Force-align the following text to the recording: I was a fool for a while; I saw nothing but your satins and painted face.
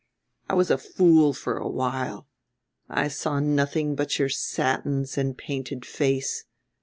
I 0.49 0.55
was 0.55 0.71
a 0.71 0.79
fool 0.79 1.31
for 1.31 1.57
a 1.57 1.69
while; 1.69 2.25
I 2.89 3.07
saw 3.07 3.39
nothing 3.39 3.93
but 3.93 4.17
your 4.17 4.29
satins 4.29 5.15
and 5.15 5.37
painted 5.37 5.85
face. 5.85 6.45